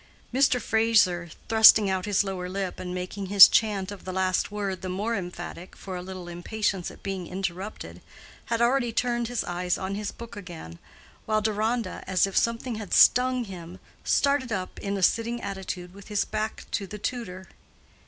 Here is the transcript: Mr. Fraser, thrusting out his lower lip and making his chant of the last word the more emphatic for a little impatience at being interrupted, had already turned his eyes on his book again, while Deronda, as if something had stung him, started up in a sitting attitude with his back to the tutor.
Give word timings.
Mr. 0.33 0.59
Fraser, 0.59 1.29
thrusting 1.47 1.87
out 1.87 2.05
his 2.05 2.23
lower 2.23 2.49
lip 2.49 2.79
and 2.79 2.91
making 2.95 3.27
his 3.27 3.47
chant 3.47 3.91
of 3.91 4.03
the 4.03 4.11
last 4.11 4.51
word 4.51 4.81
the 4.81 4.89
more 4.89 5.15
emphatic 5.15 5.75
for 5.75 5.95
a 5.95 6.01
little 6.01 6.27
impatience 6.27 6.89
at 6.89 7.03
being 7.03 7.27
interrupted, 7.27 8.01
had 8.45 8.63
already 8.63 8.91
turned 8.91 9.27
his 9.27 9.43
eyes 9.43 9.77
on 9.77 9.93
his 9.93 10.11
book 10.11 10.35
again, 10.35 10.79
while 11.27 11.39
Deronda, 11.39 12.03
as 12.07 12.25
if 12.25 12.35
something 12.35 12.73
had 12.77 12.95
stung 12.95 13.43
him, 13.43 13.79
started 14.03 14.51
up 14.51 14.79
in 14.79 14.97
a 14.97 15.03
sitting 15.03 15.39
attitude 15.39 15.93
with 15.93 16.07
his 16.07 16.25
back 16.25 16.65
to 16.71 16.87
the 16.87 16.97
tutor. 16.97 17.47